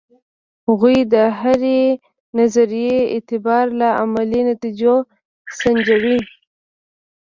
[0.67, 1.81] هغوی د هرې
[2.39, 4.95] نظریې اعتبار له عملي نتیجو
[5.59, 6.19] سنجوي.